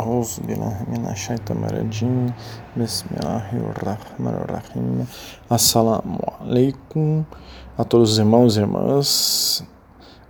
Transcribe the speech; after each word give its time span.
أعوذ 0.00 0.40
بالله 0.46 0.76
من 0.88 1.06
الشيطان 1.06 1.64
الرجيم 1.64 2.32
بسم 2.76 3.06
الله 3.16 3.46
الرحمن 3.52 4.34
الرحيم 4.44 5.06
Assalamu 5.50 6.18
alaikum 6.40 7.24
a 7.76 7.84
todos 7.84 8.12
os 8.12 8.18
irmãos 8.18 8.56
e 8.56 8.60
irmãs. 8.60 9.64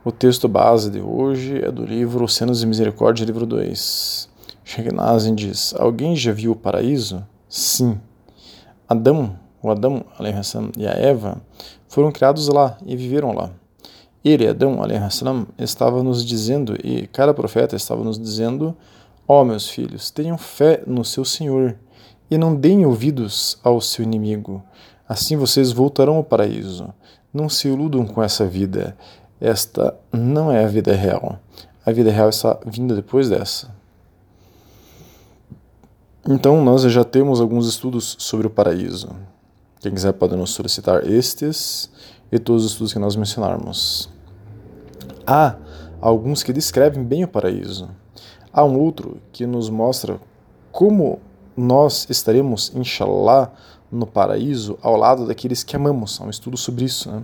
O 0.04 0.10
texto 0.10 0.48
base 0.48 0.90
de 0.90 1.00
hoje 1.00 1.64
é 1.64 1.70
do 1.70 1.84
livro 1.84 2.24
Oceanos 2.24 2.60
de 2.60 2.66
Misericórdia, 2.66 3.24
livro 3.24 3.46
2. 3.46 4.28
Sheikh 4.64 4.94
Nazim 4.94 5.34
diz: 5.34 5.74
Alguém 5.78 6.16
já 6.16 6.32
viu 6.32 6.52
o 6.52 6.56
paraíso? 6.56 7.24
Sim. 7.48 8.00
Adão, 8.88 9.38
o 9.62 9.70
Adão 9.70 10.04
e 10.76 10.86
a 10.86 10.92
Eva 10.92 11.40
foram 11.88 12.10
criados 12.10 12.48
lá 12.48 12.76
e 12.84 12.96
viveram 12.96 13.32
lá. 13.32 13.50
Ele, 14.24 14.46
Adão, 14.46 14.78
estava 15.58 16.02
nos 16.02 16.24
dizendo, 16.24 16.76
e 16.84 17.06
cada 17.08 17.34
profeta 17.34 17.74
estava 17.74 18.04
nos 18.04 18.18
dizendo 18.18 18.76
Ó 19.27 19.41
oh, 19.41 19.45
meus 19.45 19.67
filhos, 19.69 20.09
tenham 20.09 20.37
fé 20.37 20.81
no 20.87 21.03
seu 21.03 21.25
Senhor 21.25 21.75
e 22.31 22.37
não 22.37 22.55
deem 22.55 22.85
ouvidos 22.85 23.59
ao 23.61 23.81
seu 23.81 24.03
inimigo. 24.03 24.63
Assim 25.07 25.35
vocês 25.35 25.71
voltarão 25.71 26.15
ao 26.15 26.23
paraíso. 26.23 26.93
Não 27.33 27.49
se 27.49 27.67
iludam 27.67 28.05
com 28.05 28.23
essa 28.23 28.45
vida. 28.45 28.97
Esta 29.39 29.97
não 30.11 30.51
é 30.51 30.63
a 30.63 30.67
vida 30.67 30.93
real. 30.93 31.39
A 31.85 31.91
vida 31.91 32.11
real 32.11 32.29
está 32.29 32.57
vindo 32.65 32.95
depois 32.95 33.29
dessa. 33.29 33.75
Então, 36.27 36.63
nós 36.63 36.81
já 36.83 37.03
temos 37.03 37.39
alguns 37.39 37.67
estudos 37.67 38.17
sobre 38.19 38.47
o 38.47 38.49
paraíso. 38.49 39.09
Quem 39.79 39.93
quiser 39.93 40.11
pode 40.13 40.35
nos 40.35 40.51
solicitar 40.51 41.05
estes 41.09 41.89
e 42.31 42.37
todos 42.39 42.65
os 42.65 42.71
estudos 42.71 42.91
que 42.91 42.99
nós 42.99 43.15
mencionarmos. 43.15 44.09
Há 45.25 45.55
alguns 46.01 46.43
que 46.43 46.51
descrevem 46.51 47.03
bem 47.03 47.23
o 47.23 47.27
paraíso. 47.27 47.89
Há 48.57 48.65
um 48.65 48.79
outro 48.79 49.21
que 49.31 49.45
nos 49.45 49.69
mostra 49.69 50.19
como 50.71 51.19
nós 51.55 52.07
estaremos, 52.09 52.71
inshallah, 52.73 53.51
no 53.91 54.07
paraíso 54.07 54.79
ao 54.81 54.95
lado 54.95 55.27
daqueles 55.27 55.63
que 55.63 55.75
amamos. 55.75 56.19
Há 56.19 56.23
um 56.23 56.31
estudo 56.31 56.57
sobre 56.57 56.85
isso. 56.85 57.11
Né? 57.11 57.21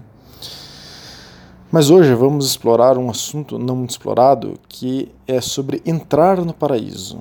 Mas 1.71 1.89
hoje 1.89 2.13
vamos 2.13 2.45
explorar 2.45 2.99
um 2.99 3.09
assunto 3.09 3.57
não 3.57 3.83
explorado 3.83 4.59
que 4.69 5.11
é 5.25 5.41
sobre 5.41 5.81
entrar 5.87 6.37
no 6.45 6.53
paraíso. 6.53 7.19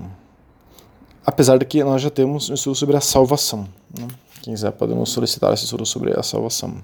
Apesar 1.25 1.57
de 1.57 1.65
que 1.65 1.83
nós 1.83 2.03
já 2.03 2.11
temos 2.11 2.51
um 2.51 2.55
estudo 2.55 2.77
sobre 2.77 2.99
a 2.99 3.01
salvação. 3.01 3.67
Né? 3.99 4.09
Quem 4.43 4.53
quiser 4.53 4.73
podemos 4.73 5.09
solicitar 5.09 5.55
esse 5.55 5.65
estudo 5.65 5.87
sobre 5.87 6.13
a 6.21 6.23
salvação. 6.23 6.75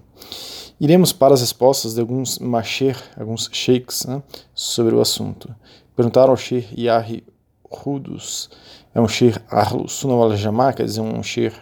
Iremos 0.80 1.12
para 1.12 1.34
as 1.34 1.42
respostas 1.42 1.92
de 1.92 2.00
alguns 2.00 2.38
masher, 2.38 2.96
alguns 3.18 3.50
sheiks, 3.52 4.06
né, 4.06 4.22
sobre 4.54 4.94
o 4.94 5.00
assunto. 5.02 5.54
Perguntaram 5.98 6.30
ao 6.30 6.36
Sheikh 6.36 6.80
Yahi 6.80 7.24
Rudus, 7.68 8.48
é 8.94 9.00
um 9.00 9.08
Sheikh 9.08 9.41
Ahlus 9.50 9.94
Sunnah 9.94 10.14
wal 10.14 10.36
Jamaa, 10.36 10.72
quer 10.72 10.84
dizer, 10.84 11.00
um 11.00 11.20
Sheikh 11.24 11.56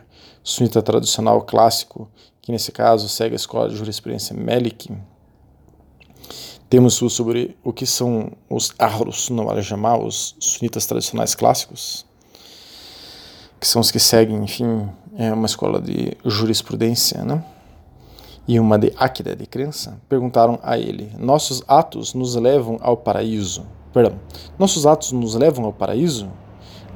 sunita 0.45 0.83
tradicional 0.83 1.41
clássico, 1.41 2.07
que 2.43 2.53
nesse 2.53 2.71
caso 2.71 3.09
segue 3.09 3.33
a 3.33 3.37
escola 3.37 3.71
de 3.71 3.77
jurisprudência 3.77 4.37
Melik. 4.37 4.95
Temos 6.69 6.97
sobre 6.97 7.57
o 7.65 7.73
que 7.73 7.87
são 7.87 8.31
os 8.51 8.75
Ahlus 8.79 9.23
Sunnah 9.23 9.43
wal 9.43 9.63
Jamaa, 9.63 9.97
os 9.97 10.37
sunitas 10.39 10.85
tradicionais 10.85 11.35
clássicos, 11.35 12.05
que 13.59 13.67
são 13.67 13.81
os 13.81 13.91
que 13.91 13.99
seguem, 13.99 14.45
enfim, 14.45 14.87
é 15.17 15.33
uma 15.33 15.47
escola 15.47 15.81
de 15.81 16.15
jurisprudência, 16.27 17.25
né? 17.25 17.43
e 18.47 18.61
uma 18.61 18.79
de 18.79 18.93
Akida, 18.99 19.35
de 19.35 19.47
crença, 19.47 19.99
perguntaram 20.11 20.59
a 20.63 20.79
ele: 20.79 21.11
Nossos 21.19 21.63
atos 21.67 22.13
nos 22.13 22.35
levam 22.35 22.79
ao 22.83 22.99
paraíso? 22.99 23.65
Perdão, 23.97 24.21
nossos 24.59 24.85
atos 24.85 25.11
nos 25.13 25.35
levam 25.35 25.65
ao 25.65 25.73
paraíso? 25.73 26.29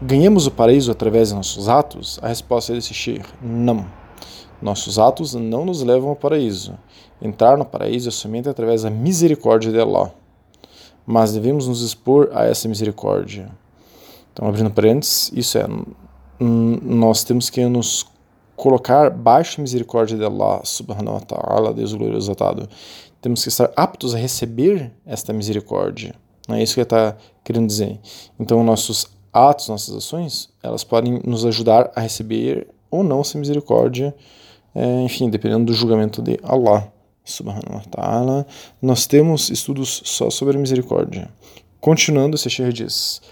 Ganhamos 0.02 0.46
o 0.46 0.50
paraíso 0.50 0.92
através 0.92 1.30
de 1.30 1.34
nossos 1.34 1.66
atos? 1.66 2.18
A 2.20 2.28
resposta 2.28 2.74
desse 2.74 2.92
Shir: 2.92 3.24
Não. 3.40 3.86
Nossos 4.60 4.98
atos 4.98 5.32
não 5.32 5.64
nos 5.64 5.82
levam 5.82 6.10
ao 6.10 6.14
paraíso. 6.16 6.78
Entrar 7.22 7.56
no 7.56 7.64
paraíso 7.64 8.10
é 8.10 8.12
somente 8.12 8.50
através 8.50 8.82
da 8.82 8.90
misericórdia 8.90 9.72
de 9.72 9.80
Allah. 9.80 10.12
Mas 11.06 11.32
devemos 11.32 11.66
nos 11.66 11.80
expor 11.80 12.28
a 12.34 12.44
essa 12.44 12.68
misericórdia. 12.68 13.50
Então, 14.30 14.46
abrindo 14.46 14.70
parênteses, 14.70 15.32
isso 15.34 15.56
é, 15.56 15.66
nós 16.38 17.24
temos 17.24 17.48
que 17.48 17.64
nos 17.64 18.04
colocar 18.54 19.08
baixo 19.08 19.58
a 19.58 19.62
misericórdia 19.62 20.18
de 20.18 20.24
Allah 20.26 20.60
subhanahu 20.64 21.14
wa 21.14 21.20
ta'ala, 21.20 21.72
Deus 21.72 21.94
exaltado. 21.94 22.68
Temos 23.22 23.42
que 23.42 23.48
estar 23.48 23.72
aptos 23.74 24.14
a 24.14 24.18
receber 24.18 24.92
esta 25.06 25.32
misericórdia. 25.32 26.14
Não 26.50 26.56
é 26.56 26.62
isso 26.64 26.74
que 26.74 26.80
está 26.80 27.16
querendo 27.44 27.68
dizer. 27.68 28.00
Então, 28.38 28.64
nossos 28.64 29.06
atos, 29.32 29.68
nossas 29.68 29.94
ações, 29.94 30.48
elas 30.60 30.82
podem 30.82 31.20
nos 31.24 31.46
ajudar 31.46 31.92
a 31.94 32.00
receber 32.00 32.66
ou 32.90 33.04
não 33.04 33.20
essa 33.20 33.38
misericórdia, 33.38 34.12
é, 34.74 35.02
enfim, 35.02 35.30
dependendo 35.30 35.66
do 35.66 35.72
julgamento 35.72 36.20
de 36.20 36.40
Allah 36.42 36.92
subhanahu 37.24 37.74
wa 37.74 37.82
ta'ala. 37.88 38.46
Nós 38.82 39.06
temos 39.06 39.48
estudos 39.48 40.02
só 40.04 40.28
sobre 40.28 40.56
a 40.56 40.60
misericórdia. 40.60 41.30
Continuando, 41.80 42.34
o 42.34 42.38
Sheikh 42.38 42.72
diz, 42.72 43.22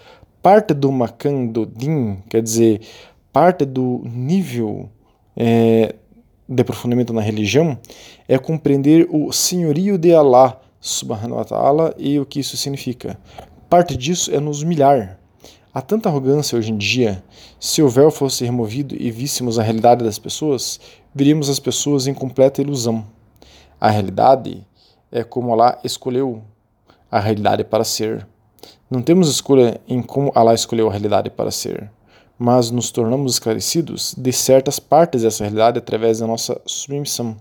parte 0.41 0.73
do 0.73 0.93
makan 0.93 1.47
do 1.47 1.67
din, 1.67 2.19
quer 2.31 2.41
dizer, 2.41 2.83
parte 3.33 3.65
do 3.65 4.01
nível 4.05 4.89
é, 5.37 5.93
de 6.49 6.63
aprofundamento 6.63 7.13
na 7.13 7.21
religião 7.21 7.77
é 8.29 8.39
compreender 8.39 9.09
o 9.11 9.33
senhorio 9.33 9.99
de 9.99 10.15
Allah 10.15 10.61
subhanahu 10.81 11.37
wa 11.37 11.45
ta'ala 11.45 11.95
e 11.99 12.19
o 12.19 12.27
que 12.27 12.41
isso 12.41 12.57
significa. 12.57 13.19
Parte 13.69 13.97
disso 13.97 14.35
é 14.35 14.41
nos 14.41 14.63
humilhar. 14.63 15.19
Há 15.73 15.83
tanta 15.83 16.09
arrogância 16.09 16.59
hoje 16.59 16.73
em 16.73 16.77
dia. 16.77 17.23
Se 17.61 17.83
o 17.83 17.89
véu 17.89 18.11
fosse 18.11 18.45
removido 18.45 18.97
e 18.99 19.11
víssemos 19.11 19.59
a 19.59 19.63
realidade 19.63 20.05
das 20.05 20.19
pessoas, 20.19 20.81
veríamos 21.15 21.49
as 21.49 21.59
pessoas 21.59 22.07
em 22.07 22.15
completa 22.15 22.63
ilusão. 22.63 23.07
A 23.81 23.91
realidade 23.91 24.67
é 25.13 25.23
como 25.23 25.53
Allah 25.53 25.79
escolheu 25.85 26.43
a 27.11 27.21
realidade 27.21 27.65
para 27.65 27.85
ser. 27.85 28.27
Não 28.91 29.03
temos 29.03 29.29
escolha 29.29 29.81
em 29.87 30.03
como 30.03 30.33
Allah 30.35 30.55
escolheu 30.55 30.89
a 30.89 30.91
realidade 30.91 31.31
para 31.31 31.51
ser 31.51 31.91
mas 32.39 32.71
nos 32.71 32.93
tornamos 32.93 33.33
esclarecidos 33.33 34.15
de 34.17 34.33
certas 34.33 34.79
partes 34.79 35.23
dessa 35.23 35.43
realidade 35.43 35.79
através 35.79 36.21
da 36.21 36.27
nossa 36.27 36.61
submissão. 36.65 37.37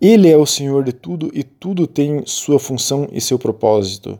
Ele 0.00 0.28
é 0.28 0.36
o 0.36 0.46
Senhor 0.46 0.84
de 0.84 0.92
tudo 0.92 1.30
e 1.32 1.42
tudo 1.42 1.86
tem 1.86 2.24
sua 2.26 2.58
função 2.58 3.08
e 3.12 3.20
seu 3.20 3.38
propósito. 3.38 4.18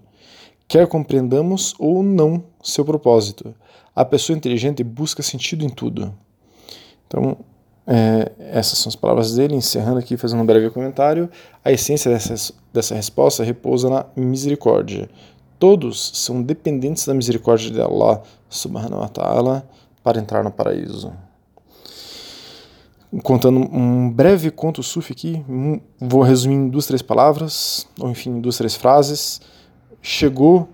Quer 0.69 0.87
compreendamos 0.87 1.75
ou 1.79 2.03
não 2.03 2.43
seu 2.63 2.85
propósito, 2.85 3.55
a 3.95 4.05
pessoa 4.05 4.37
inteligente 4.37 4.83
busca 4.83 5.23
sentido 5.23 5.65
em 5.65 5.69
tudo. 5.69 6.15
Então, 7.07 7.37
é, 7.87 8.33
essas 8.39 8.79
são 8.79 8.89
as 8.89 8.97
palavras 8.97 9.35
dele, 9.35 9.55
encerrando 9.55 9.99
aqui, 9.99 10.17
fazendo 10.17 10.43
um 10.43 10.47
breve 10.47 10.71
comentário. 10.71 11.29
A 11.65 11.71
essência 11.71 12.11
dessa, 12.11 12.55
dessa 12.73 12.95
resposta 12.95 13.45
repousa 13.45 13.91
na 13.91 14.07
misericórdia. 14.17 15.11
Todos 15.59 16.13
são 16.15 16.43
dependentes 16.43 17.07
da 17.07 17.15
misericórdia 17.15 17.71
de 17.71 17.81
Allah 17.81 18.23
subhanahu 18.49 19.01
wa 19.01 19.09
ta'ala 19.09 19.69
para 20.03 20.19
entrar 20.19 20.43
no 20.43 20.51
paraíso. 20.51 21.13
Contando 23.23 23.59
um 23.59 24.11
breve 24.11 24.51
conto 24.51 24.83
sufi 24.83 25.13
aqui, 25.13 25.45
vou 26.01 26.23
resumir 26.23 26.55
em 26.55 26.69
duas, 26.69 26.87
três 26.87 27.03
palavras, 27.03 27.87
ou 28.01 28.09
enfim, 28.09 28.41
duas, 28.41 28.57
três 28.57 28.75
frases. 28.75 29.41
Chegou 30.01 30.67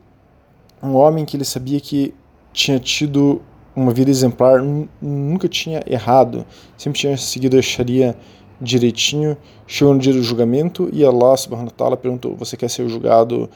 um 0.80 0.94
homem 0.94 1.24
que 1.24 1.36
ele 1.36 1.44
sabia 1.44 1.80
que 1.80 2.14
tinha 2.52 2.78
tido 2.78 3.42
uma 3.74 3.92
vida 3.92 4.10
exemplar, 4.10 4.62
nunca 5.02 5.48
tinha 5.48 5.82
errado, 5.84 6.46
sempre 6.76 7.00
tinha 7.00 7.16
seguido 7.16 7.58
a 7.58 7.62
Sharia 7.62 8.16
direitinho. 8.60 9.36
Chegou 9.66 9.94
no 9.94 10.00
dia 10.00 10.12
do 10.12 10.22
julgamento 10.22 10.88
e 10.92 11.04
Allah 11.04 11.36
subhanahu 11.36 11.68
wa 11.68 11.74
ta'ala 11.76 11.96
perguntou: 11.96 12.36
Você 12.36 12.56
quer 12.56 12.70
ser 12.70 12.88
julgado 12.88 13.50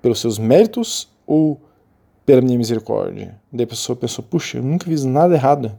pelos 0.00 0.20
seus 0.20 0.38
méritos 0.38 1.08
ou 1.26 1.60
pela 2.24 2.40
minha 2.40 2.58
misericórdia? 2.58 3.40
Daí 3.52 3.64
a 3.64 3.66
pessoa 3.66 3.96
pensou, 3.96 4.24
puxa, 4.24 4.58
eu 4.58 4.62
nunca 4.62 4.86
fiz 4.86 5.04
nada 5.04 5.34
errado. 5.34 5.76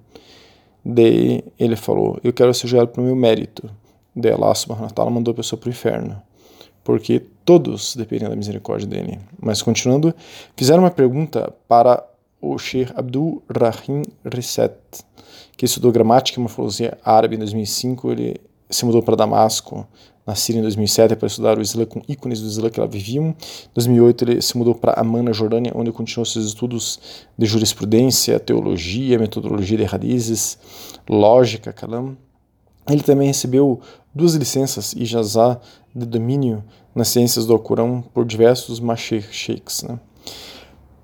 Daí 0.83 1.43
ele 1.59 1.75
falou, 1.75 2.19
eu 2.23 2.33
quero 2.33 2.53
ser 2.53 2.67
julgado 2.67 2.91
pelo 2.91 3.05
meu 3.05 3.15
mérito. 3.15 3.69
Daí 4.15 4.31
Allah 4.31 4.53
subhanahu 4.55 4.91
wa 4.95 5.09
mandou 5.09 5.31
a 5.31 5.35
pessoa 5.35 5.59
para 5.59 5.67
o 5.67 5.71
inferno. 5.71 6.21
Porque 6.83 7.21
todos 7.45 7.95
dependem 7.95 8.27
da 8.27 8.35
misericórdia 8.35 8.87
dele. 8.87 9.19
Mas 9.39 9.61
continuando, 9.61 10.13
fizeram 10.55 10.83
uma 10.83 10.91
pergunta 10.91 11.53
para 11.67 12.03
o 12.41 12.57
Sheikh 12.57 12.91
Abdul 12.95 13.43
Rahim 13.49 14.01
Reset, 14.25 14.73
que 15.55 15.65
estudou 15.65 15.91
gramática 15.91 16.39
e 16.39 16.41
morfologia 16.41 16.97
árabe 17.05 17.35
em 17.35 17.39
2005. 17.39 18.11
Ele 18.11 18.41
se 18.69 18.83
mudou 18.85 19.03
para 19.03 19.15
Damasco 19.15 19.87
na 20.25 20.35
Síria 20.35 20.59
em 20.59 20.61
2007 20.61 21.15
para 21.15 21.27
estudar 21.27 21.57
o 21.57 21.61
Islã 21.61 21.85
com 21.85 22.01
ícones 22.07 22.41
do 22.41 22.47
Islã 22.47 22.69
que 22.69 22.79
lá 22.79 22.85
viviam. 22.85 23.29
Em 23.29 23.35
2008 23.73 24.23
ele 24.23 24.41
se 24.41 24.57
mudou 24.57 24.75
para 24.75 24.99
Amman, 24.99 25.23
na 25.23 25.31
Jordânia, 25.31 25.71
onde 25.75 25.91
continuou 25.91 26.25
seus 26.25 26.45
estudos 26.45 26.99
de 27.37 27.45
jurisprudência, 27.45 28.39
teologia, 28.39 29.17
metodologia 29.17 29.77
de 29.77 29.83
radizes, 29.83 30.57
lógica, 31.09 31.73
kalam. 31.73 32.17
Ele 32.89 33.03
também 33.03 33.27
recebeu 33.27 33.79
duas 34.13 34.33
licenças 34.33 34.93
e 34.93 35.05
jazá 35.05 35.59
de 35.95 36.05
domínio 36.05 36.63
nas 36.95 37.07
ciências 37.07 37.45
do 37.45 37.53
Alcorão 37.53 38.03
por 38.13 38.25
diversos 38.25 38.79
mashayikh 38.79 39.31
sheikhs. 39.31 39.83
Né? 39.83 39.99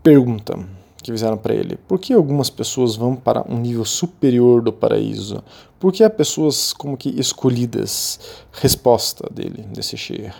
Pergunta: 0.04 0.58
que 1.08 1.12
fizeram 1.14 1.38
para 1.38 1.56
ele: 1.56 1.78
por 1.88 2.00
que 2.00 2.14
algumas 2.14 2.50
pessoas 2.50 2.96
vão 2.96 3.16
para 3.16 3.44
um 3.50 3.58
nível 3.58 3.86
superior 3.86 4.62
do 4.62 4.74
paraíso? 4.74 5.42
Por 5.80 5.94
que 5.94 6.04
há 6.04 6.10
pessoas 6.10 6.74
como 6.74 6.98
que 6.98 7.10
escolhidas? 7.20 8.20
Resposta 8.52 9.28
dele, 9.32 9.64
desse 9.74 9.96
Sheikh. 9.96 10.34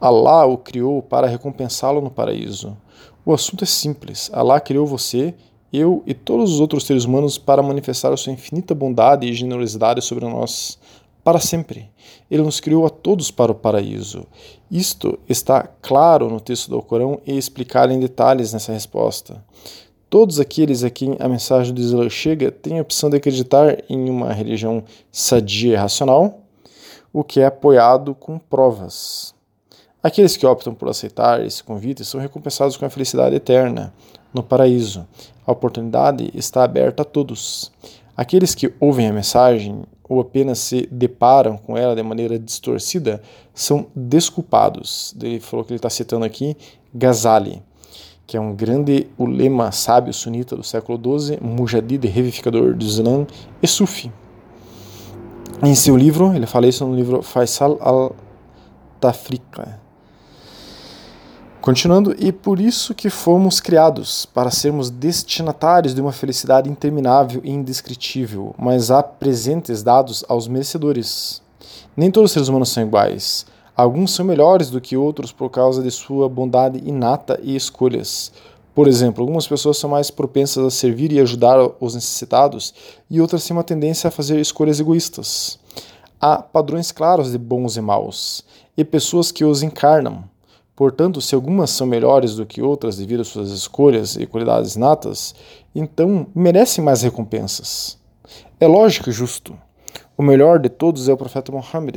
Allah 0.00 0.46
o 0.46 0.58
criou 0.58 1.02
para 1.02 1.26
recompensá-lo 1.26 2.00
no 2.00 2.10
paraíso. 2.10 2.76
O 3.24 3.32
assunto 3.32 3.64
é 3.64 3.66
simples. 3.66 4.30
Allah 4.32 4.60
criou 4.60 4.86
você, 4.86 5.34
eu 5.72 6.02
e 6.06 6.14
todos 6.14 6.54
os 6.54 6.60
outros 6.60 6.84
seres 6.84 7.04
humanos 7.04 7.38
para 7.38 7.62
manifestar 7.62 8.12
a 8.12 8.16
sua 8.16 8.32
infinita 8.32 8.74
bondade 8.74 9.26
e 9.26 9.34
generosidade 9.34 10.02
sobre 10.02 10.24
nós 10.24 10.78
para 11.22 11.38
sempre. 11.38 11.90
Ele 12.30 12.42
nos 12.42 12.58
criou 12.58 12.86
a 12.86 12.90
todos 12.90 13.30
para 13.30 13.52
o 13.52 13.54
paraíso. 13.54 14.24
Isto 14.70 15.18
está 15.28 15.68
claro 15.82 16.30
no 16.30 16.40
texto 16.40 16.70
do 16.70 16.76
Alcorão 16.76 17.20
e 17.26 17.36
explicado 17.36 17.92
em 17.92 18.00
detalhes 18.00 18.52
nessa 18.52 18.72
resposta. 18.72 19.44
Todos 20.10 20.40
aqueles 20.40 20.82
a 20.84 20.88
quem 20.88 21.16
a 21.20 21.28
mensagem 21.28 21.74
do 21.74 21.80
Islã 21.80 22.08
chega 22.08 22.50
têm 22.50 22.78
a 22.78 22.82
opção 22.82 23.10
de 23.10 23.18
acreditar 23.18 23.82
em 23.90 24.08
uma 24.08 24.32
religião 24.32 24.82
sadia 25.12 25.74
e 25.74 25.76
racional, 25.76 26.40
o 27.12 27.22
que 27.22 27.40
é 27.40 27.46
apoiado 27.46 28.14
com 28.14 28.38
provas. 28.38 29.34
Aqueles 30.02 30.34
que 30.34 30.46
optam 30.46 30.72
por 30.72 30.88
aceitar 30.88 31.44
esse 31.44 31.62
convite 31.62 32.06
são 32.06 32.18
recompensados 32.20 32.76
com 32.76 32.86
a 32.86 32.90
felicidade 32.90 33.36
eterna, 33.36 33.92
no 34.32 34.42
paraíso. 34.42 35.06
A 35.46 35.52
oportunidade 35.52 36.30
está 36.34 36.64
aberta 36.64 37.02
a 37.02 37.04
todos. 37.04 37.70
Aqueles 38.16 38.54
que 38.54 38.72
ouvem 38.80 39.08
a 39.08 39.12
mensagem 39.12 39.82
ou 40.08 40.20
apenas 40.20 40.58
se 40.58 40.88
deparam 40.90 41.58
com 41.58 41.76
ela 41.76 41.94
de 41.94 42.02
maneira 42.02 42.38
distorcida 42.38 43.22
são 43.52 43.86
desculpados. 43.94 45.14
Ele 45.20 45.38
falou 45.38 45.64
que 45.64 45.72
ele 45.72 45.78
está 45.78 45.90
citando 45.90 46.24
aqui 46.24 46.56
Ghazali, 46.94 47.62
que 48.28 48.36
é 48.36 48.40
um 48.40 48.54
grande 48.54 49.08
ulema 49.16 49.72
sábio 49.72 50.12
sunita 50.12 50.54
do 50.54 50.62
século 50.62 51.18
XII, 51.18 51.38
mujadid 51.40 52.06
revivificador 52.06 52.74
do 52.74 52.84
Islã 52.84 53.26
e 53.62 53.66
sufi. 53.66 54.12
Em 55.62 55.74
seu 55.74 55.96
livro, 55.96 56.34
ele 56.34 56.46
fala 56.46 56.66
isso 56.66 56.86
no 56.86 56.94
livro 56.94 57.22
Faisal 57.22 57.78
al-Tafriqa, 57.80 59.80
Continuando, 61.62 62.14
e 62.18 62.30
por 62.30 62.60
isso 62.60 62.94
que 62.94 63.08
fomos 63.08 63.60
criados, 63.60 64.26
para 64.26 64.50
sermos 64.50 64.90
destinatários 64.90 65.94
de 65.94 66.00
uma 66.02 66.12
felicidade 66.12 66.68
interminável 66.68 67.40
e 67.42 67.50
indescritível, 67.50 68.54
mas 68.58 68.90
há 68.90 69.02
presentes 69.02 69.82
dados 69.82 70.22
aos 70.28 70.46
merecedores. 70.46 71.42
Nem 71.96 72.10
todos 72.10 72.30
os 72.30 72.32
seres 72.32 72.48
humanos 72.48 72.68
são 72.68 72.82
iguais. 72.82 73.46
Alguns 73.78 74.10
são 74.10 74.26
melhores 74.26 74.70
do 74.70 74.80
que 74.80 74.96
outros 74.96 75.30
por 75.30 75.50
causa 75.50 75.80
de 75.80 75.90
sua 75.92 76.28
bondade 76.28 76.82
inata 76.84 77.38
e 77.40 77.54
escolhas. 77.54 78.32
Por 78.74 78.88
exemplo, 78.88 79.22
algumas 79.22 79.46
pessoas 79.46 79.78
são 79.78 79.88
mais 79.88 80.10
propensas 80.10 80.64
a 80.64 80.68
servir 80.68 81.12
e 81.12 81.20
ajudar 81.20 81.60
os 81.78 81.94
necessitados, 81.94 82.74
e 83.08 83.20
outras 83.20 83.46
têm 83.46 83.56
uma 83.56 83.62
tendência 83.62 84.08
a 84.08 84.10
fazer 84.10 84.40
escolhas 84.40 84.80
egoístas. 84.80 85.60
Há 86.20 86.42
padrões 86.42 86.90
claros 86.90 87.30
de 87.30 87.38
bons 87.38 87.76
e 87.76 87.80
maus, 87.80 88.44
e 88.76 88.84
pessoas 88.84 89.30
que 89.30 89.44
os 89.44 89.62
encarnam. 89.62 90.24
Portanto, 90.74 91.20
se 91.20 91.36
algumas 91.36 91.70
são 91.70 91.86
melhores 91.86 92.34
do 92.34 92.44
que 92.44 92.60
outras 92.60 92.96
devido 92.96 93.20
às 93.20 93.28
suas 93.28 93.52
escolhas 93.52 94.16
e 94.16 94.26
qualidades 94.26 94.74
natas, 94.74 95.36
então 95.72 96.26
merecem 96.34 96.82
mais 96.82 97.02
recompensas. 97.02 97.96
É 98.58 98.66
lógico 98.66 99.08
e 99.08 99.12
justo. 99.12 99.56
O 100.18 100.22
melhor 100.24 100.58
de 100.58 100.68
todos 100.68 101.08
é 101.08 101.12
o 101.12 101.16
profeta 101.16 101.52
Muhammad. 101.52 101.94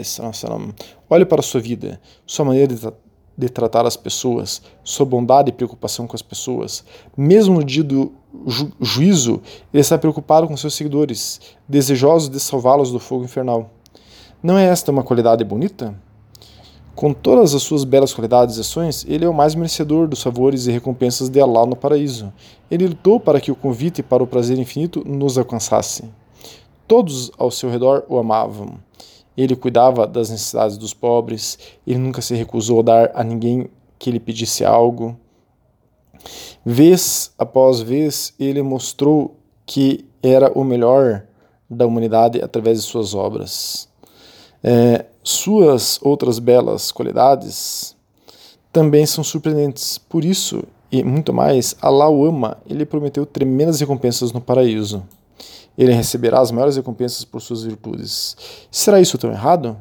Olhe 1.09 1.25
para 1.25 1.39
a 1.39 1.43
sua 1.43 1.59
vida, 1.59 1.99
sua 2.23 2.45
maneira 2.45 2.67
de, 2.67 2.93
de 3.35 3.49
tratar 3.49 3.87
as 3.87 3.97
pessoas, 3.97 4.61
sua 4.83 5.07
bondade 5.07 5.49
e 5.49 5.51
preocupação 5.51 6.05
com 6.05 6.15
as 6.15 6.21
pessoas. 6.21 6.85
Mesmo 7.17 7.55
no 7.55 7.63
dia 7.63 7.83
do 7.83 8.13
ju 8.45 8.71
juízo, 8.79 9.41
ele 9.73 9.81
está 9.81 9.97
preocupado 9.97 10.47
com 10.47 10.55
seus 10.55 10.75
seguidores, 10.75 11.41
desejoso 11.67 12.29
de 12.29 12.39
salvá-los 12.39 12.91
do 12.91 12.99
fogo 12.99 13.23
infernal. 13.23 13.71
Não 14.43 14.55
é 14.55 14.65
esta 14.65 14.91
uma 14.91 15.01
qualidade 15.01 15.43
bonita? 15.43 15.95
Com 16.93 17.13
todas 17.13 17.55
as 17.55 17.63
suas 17.63 17.83
belas 17.83 18.13
qualidades 18.13 18.57
e 18.57 18.61
ações, 18.61 19.03
ele 19.09 19.25
é 19.25 19.29
o 19.29 19.33
mais 19.33 19.55
merecedor 19.55 20.07
dos 20.07 20.21
favores 20.21 20.67
e 20.67 20.71
recompensas 20.71 21.27
de 21.27 21.41
Allah 21.41 21.65
no 21.65 21.75
paraíso. 21.75 22.31
Ele 22.69 22.85
lutou 22.85 23.19
para 23.19 23.41
que 23.41 23.51
o 23.51 23.55
convite 23.55 24.03
para 24.03 24.21
o 24.21 24.27
prazer 24.27 24.59
infinito 24.59 25.03
nos 25.07 25.39
alcançasse. 25.39 26.03
Todos 26.91 27.31
ao 27.37 27.49
seu 27.49 27.69
redor 27.69 28.03
o 28.09 28.17
amavam. 28.19 28.73
Ele 29.37 29.55
cuidava 29.55 30.05
das 30.05 30.29
necessidades 30.29 30.77
dos 30.77 30.93
pobres, 30.93 31.57
ele 31.87 31.97
nunca 31.97 32.21
se 32.21 32.35
recusou 32.35 32.81
a 32.81 32.83
dar 32.83 33.11
a 33.13 33.23
ninguém 33.23 33.69
que 33.97 34.11
lhe 34.11 34.19
pedisse 34.19 34.65
algo. 34.65 35.17
Vez 36.65 37.31
após 37.37 37.79
vez, 37.79 38.33
ele 38.37 38.61
mostrou 38.61 39.37
que 39.65 40.03
era 40.21 40.51
o 40.51 40.65
melhor 40.65 41.23
da 41.69 41.87
humanidade 41.87 42.41
através 42.41 42.83
de 42.83 42.89
suas 42.89 43.15
obras. 43.15 43.87
É, 44.61 45.05
suas 45.23 45.97
outras 46.03 46.39
belas 46.39 46.91
qualidades 46.91 47.95
também 48.69 49.05
são 49.05 49.23
surpreendentes. 49.23 49.97
Por 49.97 50.25
isso, 50.25 50.61
e 50.91 51.05
muito 51.05 51.31
mais, 51.31 51.73
Allah 51.81 52.09
o 52.09 52.25
ama, 52.25 52.57
ele 52.69 52.85
prometeu 52.85 53.25
tremendas 53.25 53.79
recompensas 53.79 54.33
no 54.33 54.41
paraíso. 54.41 55.01
Ele 55.77 55.93
receberá 55.93 56.39
as 56.39 56.51
maiores 56.51 56.75
recompensas 56.75 57.23
por 57.23 57.41
suas 57.41 57.63
virtudes. 57.63 58.35
Será 58.69 58.99
isso 58.99 59.17
tão 59.17 59.31
errado? 59.31 59.77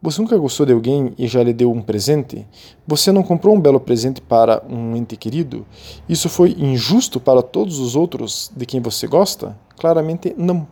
Você 0.00 0.22
nunca 0.22 0.38
gostou 0.38 0.64
de 0.64 0.72
alguém 0.72 1.12
e 1.18 1.26
já 1.26 1.42
lhe 1.42 1.52
deu 1.52 1.72
um 1.72 1.82
presente? 1.82 2.46
Você 2.86 3.10
não 3.10 3.24
comprou 3.24 3.56
um 3.56 3.60
belo 3.60 3.80
presente 3.80 4.20
para 4.20 4.62
um 4.68 4.94
ente 4.94 5.16
querido? 5.16 5.66
Isso 6.08 6.28
foi 6.28 6.54
injusto 6.56 7.18
para 7.18 7.42
todos 7.42 7.80
os 7.80 7.96
outros 7.96 8.48
de 8.56 8.64
quem 8.64 8.80
você 8.80 9.08
gosta? 9.08 9.58
Claramente 9.76 10.32
não. 10.38 10.68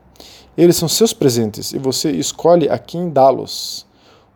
Eles 0.57 0.77
são 0.77 0.89
seus 0.89 1.13
presentes 1.13 1.73
e 1.73 1.79
você 1.79 2.13
escolhe 2.13 2.69
a 2.69 2.79
quem 2.79 3.11
dá-los. 3.11 3.85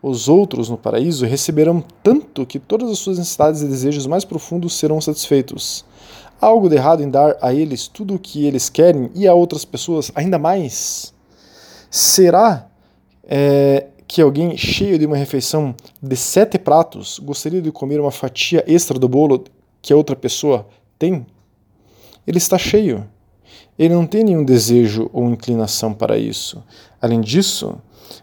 Os 0.03 0.29
outros 0.29 0.69
no 0.69 0.77
paraíso 0.77 1.25
receberão 1.25 1.85
tanto 2.03 2.45
que 2.45 2.59
todas 2.59 2.91
as 2.91 2.99
suas 2.99 3.19
necessidades 3.19 3.63
e 3.63 3.69
desejos 3.69 4.07
mais 4.07 4.25
profundos 4.25 4.73
serão 4.73 5.01
satisfeitos. 5.01 5.85
Algo 6.41 6.69
de 6.69 6.77
errado 6.77 7.03
em 7.03 7.11
dar 7.11 7.37
a 7.43 7.53
eles 7.53 7.87
tudo 7.87 8.15
o 8.15 8.19
que 8.19 8.47
eles 8.47 8.71
querem 8.71 9.11
e 9.15 9.29
a 9.29 9.35
outras 9.35 9.65
pessoas 9.65 10.11
ainda 10.15 10.39
mais? 10.39 11.13
Será 11.91 12.71
é, 13.25 13.89
que 14.09 14.23
alguém 14.23 14.57
cheio 14.57 14.99
de 14.99 15.05
uma 15.05 15.17
refeição 15.17 15.75
de 16.03 16.17
sete 16.17 16.59
pratos 16.59 17.19
gostaria 17.19 17.61
de 17.61 17.71
comer 17.71 18.01
uma 18.01 18.11
fatia 18.11 18.65
extra 18.67 18.99
do 18.99 19.09
bolo 19.09 19.45
que 19.83 19.93
a 19.93 19.97
outra 19.97 20.17
pessoa 20.17 20.67
tem? 20.99 21.27
Ele 22.27 22.39
está 22.39 22.57
cheio. 22.57 23.07
Ele 23.79 23.95
não 23.95 24.07
tem 24.07 24.25
nenhum 24.25 24.45
desejo 24.45 25.11
ou 25.13 25.29
inclinação 25.29 25.93
para 25.93 26.17
isso. 26.17 26.63
Além 27.01 27.21
disso, 27.21 27.79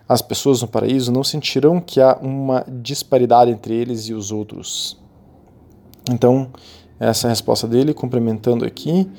as 0.10 0.22
pessoas 0.22 0.62
no 0.62 0.68
paraíso 0.68 1.12
não 1.12 1.24
sentirão 1.24 1.80
que 1.80 2.02
há 2.02 2.18
uma 2.22 2.66
disparidade 2.68 3.52
entre 3.52 3.74
eles 3.74 4.08
e 4.08 4.14
os 4.14 4.32
outros. 4.32 4.98
Então, 6.10 6.52
essa 7.00 7.28
é 7.28 7.30
a 7.30 7.32
resposta 7.32 7.68
dele, 7.68 7.94
complementando 7.94 8.66
aqui 8.66 9.10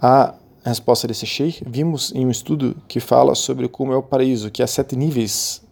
a 0.00 0.34
resposta 0.64 1.06
desse 1.08 1.26
sheikh. 1.26 1.62
Vimos 1.66 2.12
em 2.14 2.26
um 2.26 2.30
estudo 2.30 2.76
que 2.86 3.00
fala 3.00 3.34
sobre 3.34 3.68
como 3.68 3.92
é 3.92 3.96
o 3.96 4.02
paraíso, 4.02 4.50
que 4.50 4.62
há 4.62 4.66
sete 4.66 4.96
níveis 4.96 5.62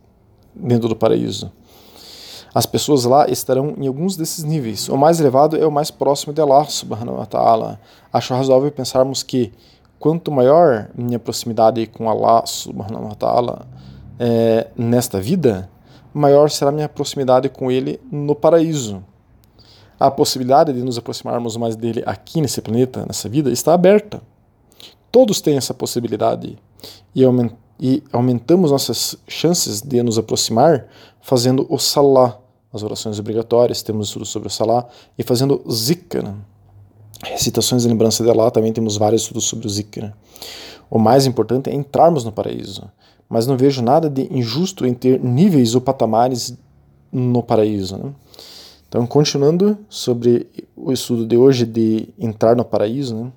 dentro 0.55 0.89
do 0.89 0.97
paraíso. 0.97 1.51
As 2.55 2.65
pessoas 2.65 3.05
lá 3.05 3.29
estarão 3.29 3.75
em 3.77 3.87
alguns 3.87 4.17
desses 4.17 4.43
níveis. 4.43 4.89
O 4.89 4.97
mais 4.97 5.21
elevado 5.21 5.57
é 5.57 5.67
o 5.67 5.71
mais 5.71 5.91
próximo 5.91 6.33
de 6.33 6.41
Allah 6.41 6.65
subhanahu 6.65 7.19
wa 7.19 7.27
ta'ala. 7.27 7.79
Acho 8.11 8.35
razoável 8.35 8.73
pensarmos 8.73 9.23
que 9.23 9.53
quanto 9.99 10.33
maior 10.33 10.89
minha 10.97 11.19
proximidade 11.19 11.87
com 11.87 12.09
Allah 12.09 12.47
subhanahu 12.47 13.09
wa 13.09 13.15
ta'ala 13.15 13.67
é, 14.19 14.69
nesta 14.75 15.21
vida, 15.21 15.69
maior 16.15 16.49
será 16.49 16.73
minha 16.73 16.89
proximidade 16.89 17.51
com 17.51 17.71
Ele 17.71 18.01
no 18.11 18.35
paraíso. 18.35 19.05
A 19.99 20.11
possibilidade 20.11 20.73
de 20.73 20.83
nos 20.83 20.99
aproximarmos 20.99 21.57
mais 21.57 21.75
dele 21.75 22.03
aqui 22.05 22.41
nesse 22.41 22.61
planeta, 22.61 23.05
nessa 23.07 23.29
vida, 23.29 23.51
está 23.51 23.73
aberta. 23.73 24.21
Todos 25.11 25.41
têm 25.41 25.57
essa 25.57 25.73
possibilidade 25.73 26.59
e, 27.15 27.25
aument 27.25 27.51
e 27.81 28.03
aumentamos 28.13 28.71
nossas 28.71 29.17
chances 29.27 29.81
de 29.81 30.03
nos 30.03 30.19
aproximar 30.19 30.87
fazendo 31.21 31.67
o 31.69 31.79
Salah, 31.79 32.39
as 32.73 32.83
orações 32.83 33.19
obrigatórias, 33.19 33.83
temos 33.83 34.09
estudo 34.09 34.25
sobre 34.25 34.49
o 34.49 34.51
Salah, 34.51 34.87
e 35.19 35.23
fazendo 35.23 35.63
Zikr, 35.71 36.25
recitações 37.25 37.83
de 37.83 37.89
lembrança 37.89 38.23
de 38.23 38.31
Allah, 38.31 38.51
também 38.51 38.73
temos 38.73 38.97
vários 38.97 39.23
estudos 39.23 39.45
sobre 39.45 39.67
o 39.67 39.71
Zikr. 39.71 40.13
O 40.91 40.99
mais 40.99 41.27
importante 41.27 41.69
é 41.69 41.75
entrarmos 41.75 42.25
no 42.25 42.31
paraíso, 42.31 42.89
mas 43.29 43.47
não 43.47 43.57
vejo 43.57 43.83
nada 43.83 44.09
de 44.09 44.29
injusto 44.33 44.87
em 44.87 44.95
ter 44.95 45.19
níveis 45.21 45.75
ou 45.75 45.81
patamares 45.81 46.57
no 47.11 47.43
paraíso. 47.43 47.97
Né? 47.97 48.13
Então, 48.89 49.07
continuando 49.07 49.77
sobre 49.89 50.49
o 50.77 50.93
estudo 50.93 51.27
de 51.27 51.37
hoje 51.37 51.67
de 51.67 52.09
entrar 52.19 52.55
no 52.55 52.65
paraíso, 52.65 53.17
né? 53.17 53.33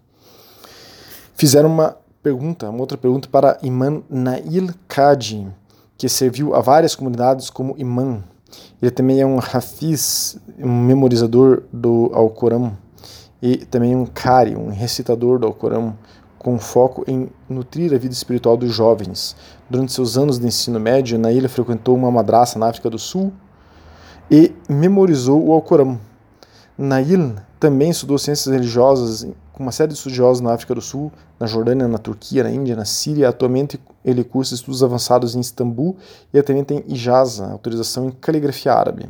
fizeram 1.36 1.70
uma 1.70 1.98
pergunta, 2.22 2.70
uma 2.70 2.82
outra 2.82 2.98
pergunta 2.98 3.28
para 3.32 3.58
Imam 3.64 4.04
Nail 4.10 4.70
Kadi, 4.88 5.48
que 5.98 6.08
serviu 6.08 6.54
a 6.54 6.62
várias 6.62 6.96
comunidades 6.96 7.50
como 7.50 7.76
imã. 7.78 8.24
Ele 8.82 8.92
também 8.92 9.20
é 9.20 9.26
um 9.26 9.40
hafiz, 9.40 10.38
um 10.60 10.84
memorizador 10.86 11.64
do 11.74 12.12
Alcorão 12.14 12.78
e 13.42 13.58
também 13.58 13.96
um 13.96 14.06
Kari, 14.06 14.56
um 14.56 14.70
recitador 14.70 15.40
do 15.40 15.48
Alcorão, 15.48 15.98
com 16.38 16.58
foco 16.58 17.04
em 17.08 17.30
nutrir 17.50 17.94
a 17.94 17.98
vida 17.98 18.14
espiritual 18.14 18.56
dos 18.56 18.74
jovens. 18.74 19.36
Durante 19.70 19.92
seus 19.92 20.18
anos 20.18 20.40
de 20.40 20.48
ensino 20.48 20.80
médio, 20.80 21.18
Naila 21.18 21.50
frequentou 21.50 21.96
uma 21.96 22.12
madraça 22.12 22.58
na 22.60 22.68
África 22.68 22.90
do 22.90 23.00
Sul 23.00 23.34
e 24.30 24.54
memorizou 24.68 25.46
o 25.46 25.52
Alcorão. 25.52 26.00
Nail 26.78 27.36
também 27.60 27.90
estudou 27.90 28.18
ciências 28.18 28.54
religiosas 28.54 29.28
com 29.52 29.64
uma 29.64 29.72
série 29.72 29.92
de 29.92 29.98
estudiosos 29.98 30.40
na 30.40 30.54
África 30.54 30.74
do 30.74 30.82
Sul, 30.82 31.12
na 31.40 31.46
Jordânia, 31.46 31.88
na 31.88 31.98
Turquia, 31.98 32.44
na 32.44 32.52
Índia, 32.52 32.76
na 32.76 32.86
Síria. 32.86 33.28
Atualmente 33.28 33.80
ele 34.06 34.24
cursa 34.24 34.56
estudos 34.56 34.82
avançados 34.84 35.36
em 35.36 35.40
Istambul 35.42 35.98
e 36.34 36.42
também 36.42 36.64
tem 36.64 36.84
ijaza, 36.88 37.48
autorização 37.48 38.08
em 38.08 38.12
caligrafia 38.12 38.74
árabe. 38.74 39.10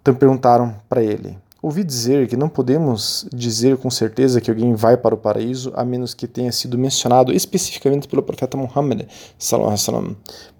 Então 0.00 0.14
perguntaram 0.14 0.76
para 0.88 1.02
ele: 1.02 1.36
Ouvi 1.64 1.82
dizer 1.82 2.28
que 2.28 2.36
não 2.36 2.46
podemos 2.46 3.26
dizer 3.32 3.78
com 3.78 3.90
certeza 3.90 4.38
que 4.38 4.50
alguém 4.50 4.74
vai 4.74 4.98
para 4.98 5.14
o 5.14 5.18
paraíso 5.18 5.72
a 5.74 5.82
menos 5.82 6.12
que 6.12 6.26
tenha 6.26 6.52
sido 6.52 6.76
mencionado 6.76 7.32
especificamente 7.32 8.06
pelo 8.06 8.22
profeta 8.22 8.54
Muhammad. 8.54 9.08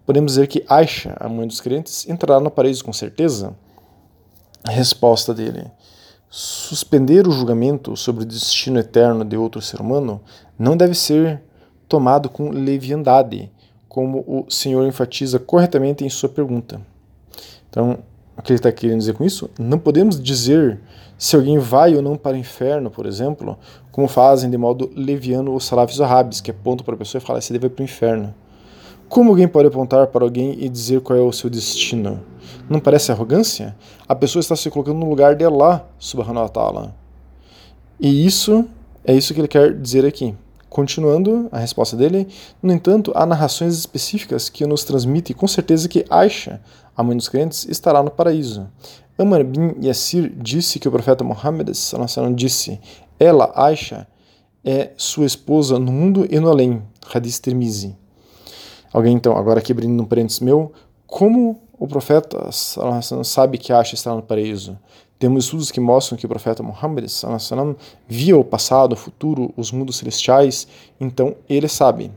Podemos 0.07 0.33
dizer 0.33 0.47
que 0.47 0.65
Aisha, 0.69 1.17
a 1.19 1.29
mãe 1.29 1.47
dos 1.47 1.61
crentes, 1.61 2.07
entrará 2.09 2.39
no 2.41 2.51
paraíso 2.51 2.85
com 2.85 2.93
certeza? 2.93 3.55
A 4.63 4.71
resposta 4.71 5.33
dele: 5.33 5.71
Suspender 6.29 7.27
o 7.27 7.31
julgamento 7.31 7.97
sobre 7.97 8.25
o 8.25 8.27
destino 8.27 8.79
eterno 8.79 9.25
de 9.25 9.37
outro 9.37 9.63
ser 9.63 9.81
humano 9.81 10.21
não 10.59 10.77
deve 10.77 10.95
ser 10.95 11.41
tomado 11.89 12.29
com 12.29 12.51
leviandade, 12.51 13.51
como 13.89 14.25
o 14.27 14.51
Senhor 14.51 14.87
enfatiza 14.87 15.39
corretamente 15.39 16.05
em 16.05 16.09
sua 16.09 16.29
pergunta. 16.29 16.81
Então, 17.71 17.99
o 18.37 18.43
que 18.43 18.53
ele 18.53 18.59
está 18.59 18.73
querendo 18.73 18.99
dizer 18.99 19.15
com 19.15 19.25
isso? 19.25 19.49
Não 19.59 19.79
podemos 19.79 20.21
dizer 20.21 20.81
se 21.17 21.37
alguém 21.37 21.59
vai 21.59 21.95
ou 21.95 22.03
não 22.03 22.17
para 22.17 22.37
o 22.37 22.41
inferno, 22.41 22.91
por 22.91 23.07
exemplo, 23.07 23.57
como 23.93 24.09
fazem 24.09 24.51
de 24.51 24.59
modo 24.59 24.91
leviano 24.95 25.55
os 25.55 25.65
salafis 25.65 26.01
árabes, 26.01 26.41
que 26.41 26.51
apontam 26.51 26.85
para 26.85 26.95
a 26.95 26.99
pessoa 26.99 27.23
e 27.23 27.25
falam, 27.25 27.41
você 27.41 27.53
deve 27.53 27.69
ir 27.69 27.71
para 27.71 27.83
o 27.83 27.85
inferno. 27.85 28.35
Como 29.15 29.31
alguém 29.31 29.47
pode 29.47 29.69
apontar 29.69 30.09
para 30.09 30.25
alguém 30.25 30.57
e 30.59 30.69
dizer 30.69 31.01
qual 31.01 31.17
é 31.17 31.23
o 31.23 31.31
seu 31.31 31.49
destino? 31.49 32.21
Não 32.69 32.81
parece 32.81 33.13
arrogância? 33.13 33.77
A 34.09 34.13
pessoa 34.17 34.41
está 34.41 34.57
se 34.57 34.69
colocando 34.69 34.99
no 34.99 35.09
lugar 35.09 35.37
de 35.37 35.45
Allah, 35.45 35.89
subhanahu 36.01 36.43
wa 36.43 36.49
ta'ala. 36.49 36.97
E 38.01 38.27
isso 38.27 38.65
é 39.05 39.15
isso 39.15 39.33
que 39.33 39.41
ele 39.41 39.47
quer 39.47 39.73
dizer 39.73 40.05
aqui. 40.05 40.35
Continuando 40.69 41.49
a 41.53 41.61
resposta 41.61 41.97
dele, 41.97 42.27
no 42.61 42.73
entanto, 42.73 43.13
há 43.15 43.25
narrações 43.25 43.79
específicas 43.79 44.49
que 44.49 44.67
nos 44.67 44.83
transmitem 44.83 45.37
com 45.37 45.47
certeza 45.47 45.89
que 45.89 46.05
Aisha, 46.11 46.61
a 46.97 47.01
mãe 47.05 47.17
dos 47.17 47.29
crentes, 47.29 47.69
estará 47.69 48.03
no 48.03 48.11
paraíso. 48.11 48.69
Amar 49.17 49.45
bin 49.45 49.77
Yassir 49.81 50.35
disse 50.37 50.81
que 50.81 50.89
o 50.89 50.91
profeta 50.91 51.23
Muhammad 51.23 51.71
disse: 52.35 52.81
Ela, 53.21 53.53
Aisha, 53.55 54.09
é 54.65 54.91
sua 54.97 55.25
esposa 55.25 55.79
no 55.79 55.93
mundo 55.93 56.27
e 56.29 56.41
no 56.41 56.51
além. 56.51 56.83
Hadith 57.15 57.41
Tirmizi. 57.41 58.03
Alguém 58.95 59.17
então, 59.17 59.37
agora 59.37 59.59
aqui 59.59 59.73
abrindo 59.73 60.01
um 60.01 60.07
parênteses 60.07 60.39
meu, 60.39 60.73
como 61.05 61.61
o 61.77 61.89
profeta 61.89 62.49
sabe 62.53 63.59
que 63.59 63.73
Aisha 63.73 63.97
está 63.97 64.15
no 64.15 64.23
paraíso? 64.23 64.79
Temos 65.19 65.47
estudos 65.47 65.73
que 65.73 65.81
mostram 65.81 66.17
que 66.17 66.25
o 66.25 66.29
profeta 66.29 66.63
Muhammad 66.63 67.05
via 68.07 68.39
o 68.39 68.45
passado, 68.45 68.93
o 68.93 68.97
futuro, 68.97 69.53
os 69.57 69.73
mundos 69.73 69.97
celestiais, 69.97 70.69
então 71.01 71.35
ele 71.49 71.67
sabe. 71.67 72.13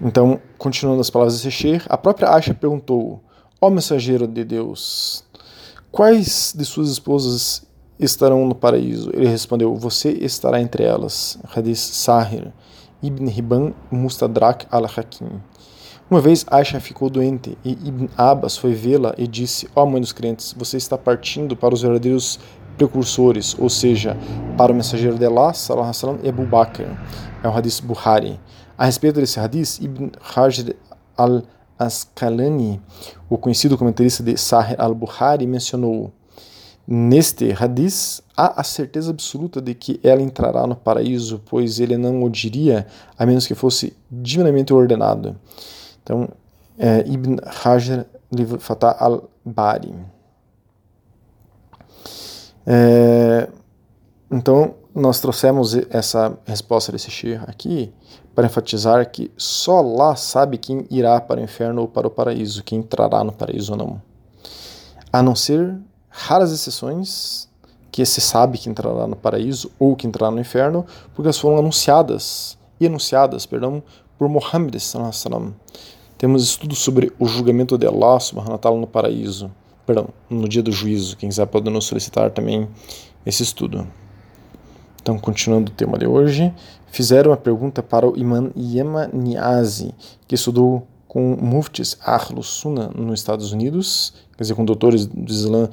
Então, 0.00 0.40
continuando 0.58 1.00
as 1.00 1.08
palavras 1.08 1.40
de 1.40 1.52
Sheikh, 1.52 1.86
a 1.88 1.96
própria 1.96 2.34
Aisha 2.34 2.52
perguntou: 2.52 3.20
Ó 3.60 3.70
mensageiro 3.70 4.26
de 4.26 4.42
Deus, 4.42 5.22
quais 5.92 6.52
de 6.52 6.64
suas 6.64 6.88
esposas 6.88 7.64
estarão 7.96 8.44
no 8.48 8.56
paraíso? 8.56 9.10
Ele 9.14 9.28
respondeu: 9.28 9.76
Você 9.76 10.10
estará 10.10 10.60
entre 10.60 10.82
elas. 10.82 11.38
Hadith 11.54 11.76
Sahir, 11.76 12.52
Ibn 13.02 13.26
Hibban, 13.26 13.74
Mustadrak 13.90 14.66
al-Hakim. 14.70 15.40
Uma 16.10 16.20
vez 16.20 16.44
Aisha 16.50 16.78
ficou 16.78 17.08
doente 17.08 17.56
e 17.64 17.70
Ibn 17.70 18.06
Abbas 18.16 18.56
foi 18.56 18.74
vê-la 18.74 19.14
e 19.16 19.26
disse: 19.26 19.68
Ó 19.74 19.82
oh, 19.82 19.86
mãe 19.86 20.00
dos 20.00 20.12
crentes, 20.12 20.54
você 20.56 20.76
está 20.76 20.98
partindo 20.98 21.56
para 21.56 21.74
os 21.74 21.82
verdadeiros 21.82 22.38
precursores, 22.76 23.56
ou 23.58 23.68
seja, 23.68 24.16
para 24.56 24.72
o 24.72 24.74
mensageiro 24.74 25.18
de 25.18 25.24
Allah, 25.24 25.52
salam, 25.54 26.18
e 26.22 26.28
Abu 26.28 26.44
Bakr. 26.44 26.84
É 27.42 27.48
o 27.48 27.50
hadith 27.50 27.80
Buhari. 27.82 28.38
A 28.76 28.84
respeito 28.84 29.20
desse 29.20 29.40
hadith, 29.40 29.80
Ibn 29.80 30.10
Hajar 30.34 30.74
al-Asqalani, 31.16 32.80
o 33.28 33.38
conhecido 33.38 33.78
comentarista 33.78 34.22
de 34.22 34.36
Sahih 34.36 34.76
al-Buhari, 34.78 35.46
mencionou 35.46 36.12
Neste 36.86 37.52
hadith, 37.52 38.22
há 38.36 38.60
a 38.60 38.64
certeza 38.64 39.10
absoluta 39.10 39.60
de 39.60 39.72
que 39.74 40.00
ela 40.02 40.20
entrará 40.20 40.66
no 40.66 40.74
paraíso, 40.74 41.40
pois 41.46 41.78
ele 41.78 41.96
não 41.96 42.22
o 42.22 42.28
diria 42.28 42.86
a 43.16 43.24
menos 43.24 43.46
que 43.46 43.54
fosse 43.54 43.96
divinamente 44.10 44.72
ordenado. 44.72 45.36
Então, 46.02 46.28
é, 46.76 47.04
Ibn 47.06 47.36
Hajar, 47.64 48.06
livro 48.32 48.58
Fatah 48.58 48.96
al-Bari. 48.98 49.94
É, 52.66 53.48
então, 54.30 54.74
nós 54.94 55.20
trouxemos 55.20 55.74
essa 55.90 56.36
resposta 56.44 56.90
desse 56.90 57.10
Shir 57.10 57.42
aqui 57.48 57.92
para 58.34 58.46
enfatizar 58.46 59.10
que 59.10 59.30
só 59.36 59.80
lá 59.80 60.16
sabe 60.16 60.58
quem 60.58 60.86
irá 60.90 61.20
para 61.20 61.40
o 61.40 61.44
inferno 61.44 61.82
ou 61.82 61.88
para 61.88 62.06
o 62.06 62.10
paraíso, 62.10 62.64
quem 62.64 62.80
entrará 62.80 63.22
no 63.22 63.32
paraíso 63.32 63.72
ou 63.72 63.78
não. 63.78 64.02
A 65.12 65.22
não 65.22 65.34
ser 65.34 65.76
raras 66.12 66.52
exceções 66.52 67.48
que 67.90 68.04
se 68.06 68.20
sabe 68.20 68.58
que 68.58 68.70
entrará 68.70 69.06
no 69.06 69.16
paraíso 69.16 69.70
ou 69.78 69.96
que 69.96 70.06
entrará 70.06 70.30
no 70.30 70.40
inferno, 70.40 70.86
porque 71.14 71.26
elas 71.26 71.38
foram 71.38 71.58
anunciadas 71.58 72.56
e 72.78 72.86
anunciadas, 72.86 73.44
perdão, 73.44 73.82
por 74.16 74.28
Muhammad 74.28 74.78
sallallahu 74.78 75.54
temos 76.22 76.44
estudos 76.44 76.78
sobre 76.78 77.12
o 77.18 77.26
julgamento 77.26 77.76
de 77.76 77.84
Allah 77.84 78.20
subhanahu 78.20 78.60
wa 78.62 78.76
no 78.76 78.86
paraíso, 78.86 79.50
perdão, 79.84 80.06
no 80.30 80.48
dia 80.48 80.62
do 80.62 80.70
juízo. 80.70 81.16
Quem 81.16 81.28
quiser 81.28 81.46
pode 81.46 81.68
nos 81.68 81.86
solicitar 81.86 82.30
também 82.30 82.68
esse 83.26 83.42
estudo. 83.42 83.88
Então, 85.00 85.18
continuando 85.18 85.72
o 85.72 85.74
tema 85.74 85.98
de 85.98 86.06
hoje, 86.06 86.54
fizeram 86.92 87.32
uma 87.32 87.36
pergunta 87.36 87.82
para 87.82 88.08
o 88.08 88.16
Imam 88.16 88.52
Yema 88.56 89.10
Niazi, 89.12 89.92
que 90.28 90.36
estudou 90.36 90.86
com 91.08 91.36
muftis 91.40 91.98
Ahlus 92.00 92.46
Sunnah 92.46 92.88
nos 92.94 93.18
Estados 93.18 93.50
Unidos, 93.50 94.14
quer 94.42 94.52
dizer, 94.52 94.54
com 94.54 94.64
doutores 94.64 95.06
do 95.06 95.30
Islã 95.30 95.68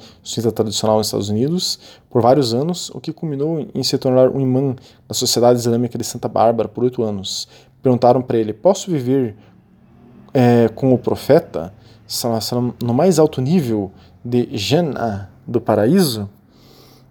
tradicional 0.54 0.98
nos 0.98 1.08
Estados 1.08 1.28
Unidos, 1.28 1.78
por 2.08 2.22
vários 2.22 2.54
anos, 2.54 2.90
o 2.90 3.00
que 3.00 3.12
culminou 3.12 3.66
em 3.74 3.82
se 3.82 3.98
tornar 3.98 4.28
um 4.30 4.40
imã 4.40 4.74
da 5.08 5.14
Sociedade 5.14 5.58
Islâmica 5.58 5.98
de 5.98 6.04
Santa 6.04 6.28
Bárbara 6.28 6.68
por 6.68 6.84
oito 6.84 7.02
anos. 7.02 7.48
Perguntaram 7.82 8.22
para 8.22 8.38
ele: 8.38 8.52
Posso 8.52 8.90
viver 8.90 9.36
é, 10.32 10.68
com 10.68 10.94
o 10.94 10.98
profeta, 10.98 11.72
no 12.82 12.94
mais 12.94 13.18
alto 13.18 13.40
nível 13.40 13.90
de 14.24 14.48
Jannah, 14.56 15.28
do 15.46 15.60
paraíso, 15.60 16.28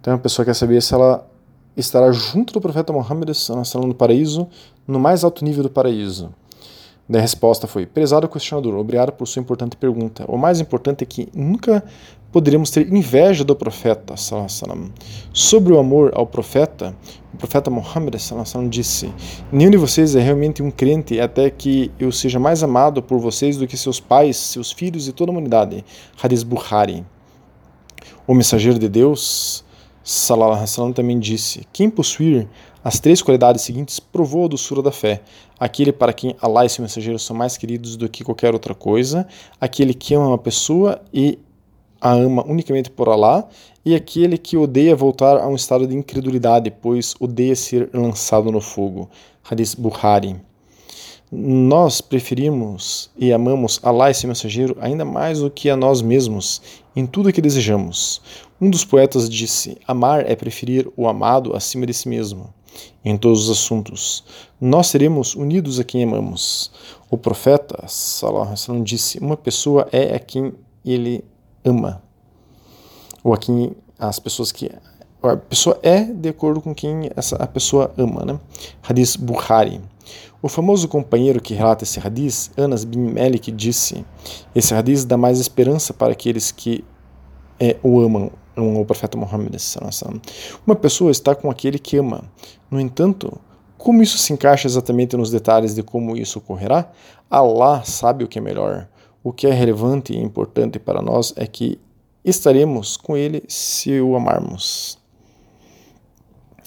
então 0.00 0.14
a 0.14 0.18
pessoa 0.18 0.46
quer 0.46 0.54
saber 0.54 0.80
se 0.80 0.94
ela 0.94 1.26
estará 1.76 2.10
junto 2.10 2.54
do 2.54 2.60
profeta 2.60 2.92
Muhammad 2.92 3.30
no 3.74 3.94
paraíso, 3.94 4.48
no 4.86 4.98
mais 4.98 5.22
alto 5.22 5.44
nível 5.44 5.62
do 5.62 5.70
paraíso. 5.70 6.30
A 7.12 7.20
resposta 7.20 7.66
foi: 7.66 7.86
Prezado 7.86 8.28
questionador, 8.28 8.74
obrigado 8.76 9.12
por 9.12 9.26
sua 9.26 9.40
importante 9.40 9.76
pergunta. 9.76 10.24
O 10.28 10.36
mais 10.36 10.60
importante 10.60 11.02
é 11.02 11.06
que 11.06 11.28
nunca 11.34 11.82
poderíamos 12.30 12.70
ter 12.70 12.86
inveja 12.92 13.42
do 13.42 13.56
profeta. 13.56 14.14
Sobre 15.32 15.72
o 15.72 15.78
amor 15.78 16.12
ao 16.14 16.24
profeta, 16.24 16.94
o 17.34 17.36
profeta 17.36 17.68
Muhammad 17.68 18.14
disse: 18.68 19.12
Nenhum 19.50 19.70
de 19.70 19.76
vocês 19.76 20.14
é 20.14 20.20
realmente 20.20 20.62
um 20.62 20.70
crente 20.70 21.18
até 21.18 21.50
que 21.50 21.90
eu 21.98 22.12
seja 22.12 22.38
mais 22.38 22.62
amado 22.62 23.02
por 23.02 23.18
vocês 23.18 23.56
do 23.56 23.66
que 23.66 23.76
seus 23.76 23.98
pais, 23.98 24.36
seus 24.36 24.70
filhos 24.70 25.08
e 25.08 25.12
toda 25.12 25.30
a 25.30 25.32
humanidade. 25.32 25.84
Hadith 26.22 26.44
Bukhari. 26.44 27.04
O 28.24 28.34
mensageiro 28.34 28.78
de 28.78 28.88
Deus 28.88 29.64
Salallahu 30.04 30.92
também 30.94 31.18
disse: 31.18 31.66
Quem 31.72 31.90
possuir 31.90 32.48
as 32.82 32.98
três 32.98 33.20
qualidades 33.20 33.62
seguintes 33.62 34.00
provou 34.00 34.46
a 34.46 34.48
doçura 34.48 34.80
da 34.80 34.90
fé. 34.90 35.20
Aquele 35.58 35.92
para 35.92 36.14
quem 36.14 36.34
Allah 36.40 36.64
e 36.64 36.68
seu 36.68 36.82
mensageiro 36.82 37.18
são 37.18 37.36
mais 37.36 37.58
queridos 37.58 37.94
do 37.94 38.08
que 38.08 38.24
qualquer 38.24 38.54
outra 38.54 38.74
coisa, 38.74 39.26
aquele 39.60 39.92
que 39.92 40.14
ama 40.14 40.28
uma 40.28 40.38
pessoa 40.38 41.00
e 41.12 41.38
a 42.00 42.12
ama 42.12 42.42
unicamente 42.46 42.90
por 42.90 43.10
Allah, 43.10 43.46
e 43.84 43.94
aquele 43.94 44.38
que 44.38 44.56
odeia 44.56 44.96
voltar 44.96 45.36
a 45.38 45.46
um 45.46 45.54
estado 45.54 45.86
de 45.86 45.94
incredulidade, 45.94 46.70
pois 46.70 47.14
odeia 47.20 47.54
ser 47.54 47.90
lançado 47.92 48.50
no 48.50 48.62
fogo. 48.62 49.10
Hadith 49.44 49.76
Bukhari. 49.76 50.36
Nós 51.30 52.00
preferimos 52.00 53.10
e 53.16 53.32
amamos 53.32 53.78
Allah 53.82 54.10
e 54.10 54.14
seu 54.14 54.26
mensageiro 54.26 54.76
ainda 54.80 55.04
mais 55.04 55.40
do 55.40 55.50
que 55.50 55.68
a 55.68 55.76
nós 55.76 56.00
mesmos, 56.00 56.60
em 56.96 57.06
tudo 57.06 57.28
o 57.28 57.32
que 57.32 57.42
desejamos. 57.42 58.20
Um 58.60 58.68
dos 58.68 58.84
poetas 58.84 59.28
disse: 59.28 59.78
Amar 59.86 60.28
é 60.28 60.34
preferir 60.34 60.90
o 60.96 61.06
amado 61.06 61.54
acima 61.54 61.86
de 61.86 61.94
si 61.94 62.08
mesmo 62.08 62.52
em 63.04 63.16
todos 63.16 63.44
os 63.44 63.50
assuntos. 63.50 64.24
Nós 64.60 64.88
seremos 64.88 65.34
unidos 65.34 65.80
a 65.80 65.84
quem 65.84 66.04
amamos. 66.04 66.70
O 67.10 67.16
profeta 67.16 67.84
sallallahu 67.86 68.82
disse: 68.82 69.18
uma 69.18 69.36
pessoa 69.36 69.88
é 69.92 70.14
a 70.14 70.18
quem 70.18 70.52
ele 70.84 71.24
ama, 71.64 72.02
ou 73.22 73.34
a 73.34 73.38
quem 73.38 73.72
as 73.98 74.18
pessoas 74.18 74.50
que 74.52 74.70
a 75.22 75.36
pessoa 75.36 75.78
é 75.82 76.02
de 76.04 76.30
acordo 76.30 76.62
com 76.62 76.74
quem 76.74 77.10
essa, 77.14 77.36
a 77.36 77.46
pessoa 77.46 77.92
ama. 77.98 78.24
Né? 78.24 78.40
Hadith 78.82 79.18
Bukhari. 79.18 79.80
O 80.42 80.48
famoso 80.48 80.88
companheiro 80.88 81.40
que 81.40 81.52
relata 81.52 81.84
esse 81.84 82.00
hadith, 82.00 82.50
Anas 82.56 82.84
bin 82.84 83.12
Malik, 83.12 83.52
disse: 83.52 84.04
Esse 84.54 84.74
hadith 84.74 85.04
dá 85.04 85.18
mais 85.18 85.38
esperança 85.38 85.92
para 85.92 86.12
aqueles 86.12 86.50
que 86.50 86.82
é, 87.58 87.76
o 87.82 88.00
amam 88.00 88.32
o 88.56 88.84
profeta 88.84 89.16
Muhammad. 89.16 89.54
Uma 90.66 90.76
pessoa 90.76 91.10
está 91.10 91.34
com 91.34 91.50
aquele 91.50 91.78
que 91.78 91.96
ama. 91.96 92.24
No 92.70 92.80
entanto, 92.80 93.38
como 93.78 94.02
isso 94.02 94.18
se 94.18 94.32
encaixa 94.32 94.68
exatamente 94.68 95.16
nos 95.16 95.30
detalhes 95.30 95.74
de 95.74 95.82
como 95.82 96.16
isso 96.16 96.38
ocorrerá? 96.38 96.90
Allah 97.30 97.82
sabe 97.84 98.24
o 98.24 98.28
que 98.28 98.38
é 98.38 98.42
melhor. 98.42 98.88
O 99.22 99.32
que 99.32 99.46
é 99.46 99.52
relevante 99.52 100.12
e 100.12 100.18
importante 100.18 100.78
para 100.78 101.00
nós 101.00 101.32
é 101.36 101.46
que 101.46 101.80
estaremos 102.24 102.96
com 102.96 103.16
ele 103.16 103.42
se 103.48 104.00
o 104.00 104.16
amarmos. 104.16 104.98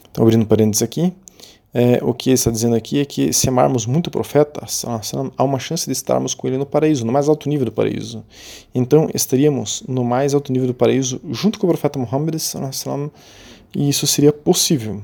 Então, 0.09 0.23
abrindo 0.23 0.45
parênteses 0.45 0.83
aqui, 0.83 1.13
é, 1.73 1.99
o 2.03 2.13
que 2.13 2.29
está 2.29 2.51
dizendo 2.51 2.75
aqui 2.75 2.99
é 2.99 3.05
que 3.05 3.33
se 3.33 3.49
amarmos 3.49 3.85
muito 3.85 4.07
o 4.07 4.11
profeta, 4.11 4.63
há 5.35 5.43
uma 5.43 5.57
chance 5.57 5.85
de 5.85 5.91
estarmos 5.91 6.35
com 6.35 6.47
ele 6.47 6.57
no 6.57 6.65
paraíso, 6.65 7.05
no 7.05 7.11
mais 7.11 7.27
alto 7.27 7.49
nível 7.49 7.65
do 7.65 7.71
paraíso. 7.71 8.23
Então, 8.75 9.09
estaríamos 9.13 9.83
no 9.87 10.03
mais 10.03 10.33
alto 10.33 10.51
nível 10.51 10.67
do 10.67 10.73
paraíso 10.73 11.19
junto 11.31 11.57
com 11.57 11.65
o 11.65 11.69
profeta 11.69 11.97
Muhammad, 11.97 12.35
e 13.75 13.89
isso 13.89 14.05
seria 14.05 14.31
possível. 14.31 15.01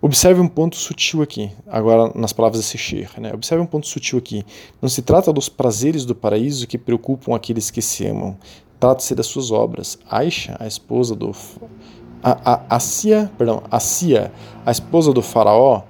Observe 0.00 0.40
um 0.40 0.46
ponto 0.46 0.76
sutil 0.76 1.22
aqui, 1.22 1.50
agora 1.66 2.12
nas 2.14 2.32
palavras 2.32 2.60
desse 2.60 2.78
Sheikh. 2.78 3.20
Né? 3.20 3.32
Observe 3.34 3.62
um 3.62 3.66
ponto 3.66 3.86
sutil 3.86 4.18
aqui. 4.18 4.44
Não 4.80 4.88
se 4.88 5.02
trata 5.02 5.32
dos 5.32 5.48
prazeres 5.48 6.04
do 6.04 6.14
paraíso 6.14 6.68
que 6.68 6.78
preocupam 6.78 7.34
aqueles 7.34 7.68
que 7.68 7.82
se 7.82 8.06
amam. 8.06 8.36
Trata-se 8.78 9.12
das 9.12 9.26
suas 9.26 9.50
obras. 9.50 9.98
Aisha, 10.08 10.56
a 10.60 10.68
esposa 10.68 11.16
do 11.16 11.32
a, 12.22 12.52
a, 12.52 12.76
a 12.76 12.80
Cia, 12.80 13.30
perdão, 13.36 13.62
a 13.70 13.80
Cia, 13.80 14.32
a 14.64 14.70
esposa 14.70 15.12
do 15.12 15.22
faraó, 15.22 15.82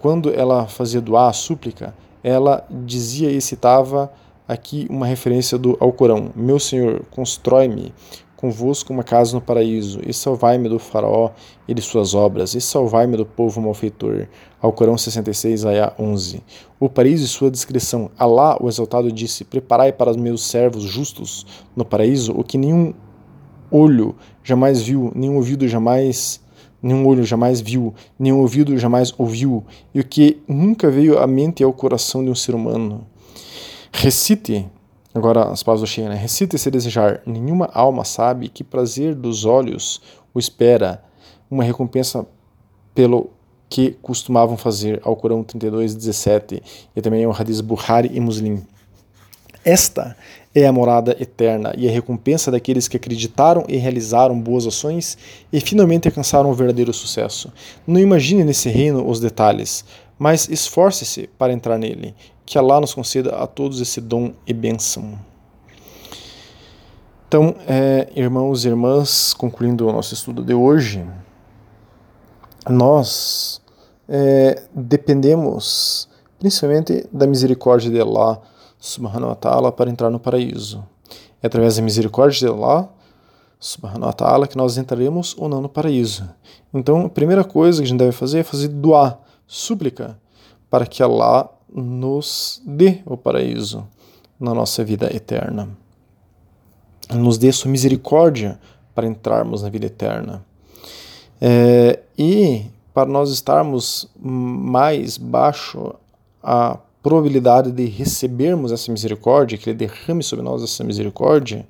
quando 0.00 0.32
ela 0.32 0.66
fazia 0.66 1.00
doar 1.00 1.28
a 1.28 1.32
súplica, 1.32 1.94
ela 2.22 2.64
dizia 2.70 3.30
e 3.30 3.40
citava 3.40 4.12
aqui 4.46 4.86
uma 4.90 5.06
referência 5.06 5.56
do 5.56 5.76
Alcorão: 5.80 6.30
Meu 6.34 6.58
Senhor, 6.58 7.02
constrói-me 7.10 7.92
convosco 8.36 8.92
uma 8.92 9.02
casa 9.02 9.34
no 9.34 9.40
paraíso, 9.40 10.00
e 10.06 10.12
salvai-me 10.12 10.68
do 10.68 10.78
faraó 10.78 11.30
e 11.66 11.74
de 11.74 11.80
suas 11.80 12.14
obras, 12.14 12.54
e 12.54 12.60
salvai-me 12.60 13.16
do 13.16 13.24
povo 13.24 13.60
malfeitor. 13.60 14.28
Alcorão 14.60 14.96
66, 14.96 15.64
ayah 15.64 15.92
11. 15.98 16.42
O 16.78 16.88
paraíso 16.88 17.24
e 17.24 17.28
sua 17.28 17.50
descrição. 17.50 18.10
Alá, 18.18 18.56
o 18.60 18.68
exaltado, 18.68 19.10
disse: 19.10 19.44
Preparai 19.44 19.92
para 19.92 20.10
os 20.10 20.16
meus 20.16 20.44
servos 20.44 20.82
justos 20.84 21.46
no 21.74 21.84
paraíso 21.84 22.32
o 22.32 22.44
que 22.44 22.58
nenhum 22.58 22.92
olho 23.70 24.14
jamais 24.46 24.80
viu, 24.80 25.10
nenhum 25.12 25.34
ouvido 25.34 25.66
jamais 25.66 26.40
nenhum 26.82 27.04
olho 27.04 27.24
jamais 27.24 27.60
viu, 27.60 27.92
nenhum 28.16 28.38
ouvido 28.38 28.78
jamais 28.78 29.12
ouviu, 29.18 29.64
e 29.92 29.98
o 29.98 30.04
que 30.04 30.40
nunca 30.46 30.88
veio 30.88 31.18
à 31.18 31.26
mente 31.26 31.60
e 31.60 31.64
ao 31.64 31.72
coração 31.72 32.24
de 32.24 32.30
um 32.30 32.34
ser 32.34 32.54
humano. 32.54 33.04
Recite, 33.90 34.64
agora 35.12 35.50
as 35.50 35.64
palavras 35.64 35.88
do 35.88 35.92
Sheikh, 35.92 36.08
né? 36.08 36.14
recite 36.14 36.56
se 36.56 36.70
desejar, 36.70 37.22
nenhuma 37.26 37.68
alma 37.72 38.04
sabe 38.04 38.48
que 38.48 38.62
prazer 38.62 39.16
dos 39.16 39.44
olhos 39.44 40.00
o 40.32 40.38
espera, 40.38 41.02
uma 41.50 41.64
recompensa 41.64 42.24
pelo 42.94 43.30
que 43.68 43.96
costumavam 44.00 44.56
fazer, 44.56 45.00
ao 45.02 45.16
Corão 45.16 45.42
32, 45.42 45.92
17, 45.92 46.62
e 46.94 47.02
também 47.02 47.26
o 47.26 47.32
Hadith 47.32 47.62
Bukhari 47.62 48.10
e 48.14 48.20
Muslim. 48.20 48.62
Esta 49.66 50.16
é 50.54 50.64
a 50.64 50.70
morada 50.70 51.16
eterna 51.18 51.74
e 51.76 51.88
a 51.88 51.90
recompensa 51.90 52.52
daqueles 52.52 52.86
que 52.86 52.96
acreditaram 52.96 53.64
e 53.66 53.76
realizaram 53.76 54.40
boas 54.40 54.64
ações 54.64 55.18
e 55.52 55.60
finalmente 55.60 56.06
alcançaram 56.06 56.48
o 56.48 56.54
verdadeiro 56.54 56.92
sucesso. 56.92 57.52
Não 57.84 57.98
imagine 57.98 58.44
nesse 58.44 58.68
reino 58.68 59.04
os 59.10 59.18
detalhes, 59.18 59.84
mas 60.16 60.48
esforce-se 60.48 61.28
para 61.36 61.52
entrar 61.52 61.76
nele. 61.78 62.14
Que 62.46 62.56
Allah 62.56 62.80
nos 62.80 62.94
conceda 62.94 63.34
a 63.34 63.46
todos 63.48 63.80
esse 63.80 64.00
dom 64.00 64.32
e 64.46 64.52
bênção. 64.52 65.18
Então, 67.26 67.56
é, 67.66 68.08
irmãos 68.14 68.64
e 68.64 68.68
irmãs, 68.68 69.34
concluindo 69.34 69.88
o 69.88 69.92
nosso 69.92 70.14
estudo 70.14 70.44
de 70.44 70.54
hoje, 70.54 71.04
nós 72.70 73.60
é, 74.08 74.62
dependemos 74.72 76.08
principalmente 76.38 77.04
da 77.12 77.26
misericórdia 77.26 77.90
de 77.90 78.00
Allah 78.00 78.40
subhanahu 78.86 79.28
wa 79.28 79.34
ta'ala 79.34 79.72
para 79.72 79.90
entrar 79.90 80.10
no 80.10 80.18
paraíso. 80.18 80.84
É 81.42 81.46
através 81.46 81.76
da 81.76 81.82
misericórdia 81.82 82.38
de 82.38 82.46
Allah 82.46 82.88
subhanahu 83.58 84.06
wa 84.06 84.12
ta'ala 84.12 84.46
que 84.46 84.56
nós 84.56 84.76
entraremos 84.76 85.34
ou 85.38 85.48
não 85.48 85.60
no 85.60 85.68
paraíso. 85.68 86.28
Então, 86.72 87.06
a 87.06 87.08
primeira 87.08 87.42
coisa 87.42 87.80
que 87.80 87.84
a 87.84 87.88
gente 87.88 87.98
deve 87.98 88.12
fazer 88.12 88.40
é 88.40 88.42
fazer 88.44 88.68
doar, 88.68 89.18
súplica, 89.46 90.18
para 90.70 90.86
que 90.86 91.02
Allah 91.02 91.48
nos 91.72 92.62
dê 92.64 93.00
o 93.04 93.16
paraíso 93.16 93.86
na 94.38 94.54
nossa 94.54 94.84
vida 94.84 95.14
eterna. 95.14 95.68
Nos 97.10 97.38
dê 97.38 97.50
sua 97.52 97.70
misericórdia 97.70 98.58
para 98.94 99.06
entrarmos 99.06 99.62
na 99.62 99.68
vida 99.68 99.86
eterna. 99.86 100.44
É, 101.40 102.00
e 102.18 102.66
para 102.94 103.08
nós 103.08 103.30
estarmos 103.30 104.08
mais 104.18 105.18
baixo 105.18 105.94
a 106.42 106.78
probabilidade 107.06 107.70
de 107.70 107.84
recebermos 107.84 108.72
essa 108.72 108.90
misericórdia, 108.90 109.56
que 109.56 109.70
Ele 109.70 109.76
derrame 109.76 110.24
sobre 110.24 110.44
nós 110.44 110.60
essa 110.60 110.82
misericórdia, 110.82 111.64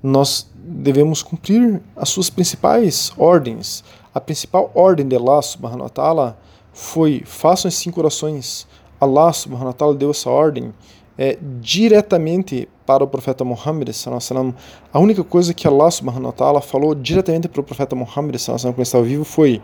nós 0.00 0.48
devemos 0.54 1.24
cumprir 1.24 1.82
as 1.96 2.08
suas 2.08 2.30
principais 2.30 3.12
ordens. 3.18 3.82
A 4.14 4.20
principal 4.20 4.70
ordem 4.72 5.08
de 5.08 5.16
Allah 5.16 5.42
subhanahu 5.42 5.82
wa 5.82 5.88
ta'ala 5.88 6.38
foi 6.72 7.24
façam 7.26 7.68
as 7.68 7.74
cinco 7.74 7.98
orações. 7.98 8.64
Allah 9.00 9.32
subhanahu 9.32 9.66
wa 9.66 9.72
ta'ala 9.72 9.92
deu 9.96 10.12
essa 10.12 10.30
ordem 10.30 10.72
é, 11.18 11.36
diretamente 11.60 12.68
para 12.86 13.02
o 13.02 13.08
profeta 13.08 13.44
Muhammad 13.44 13.92
sallam. 13.92 14.54
A 14.92 15.00
única 15.00 15.24
coisa 15.24 15.52
que 15.52 15.66
Allah 15.66 15.90
subhanahu 15.90 16.26
wa 16.26 16.32
ta'ala 16.32 16.60
falou 16.60 16.94
diretamente 16.94 17.48
para 17.48 17.60
o 17.60 17.64
profeta 17.64 17.96
Muhammad 17.96 18.38
sallam, 18.38 18.72
quando 18.72 18.86
estava 18.86 19.02
vivo 19.02 19.24
foi 19.24 19.60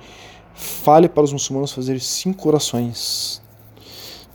fale 0.53 1.09
para 1.09 1.23
os 1.23 1.33
muçulmanos 1.33 1.71
fazer 1.71 2.01
cinco 2.01 2.49
orações. 2.49 3.41